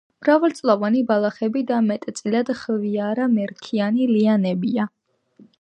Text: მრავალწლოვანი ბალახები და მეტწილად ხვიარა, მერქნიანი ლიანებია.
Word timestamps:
მრავალწლოვანი 0.23 1.03
ბალახები 1.11 1.63
და 1.73 1.77
მეტწილად 1.91 2.49
ხვიარა, 2.63 3.31
მერქნიანი 3.37 4.09
ლიანებია. 4.17 4.91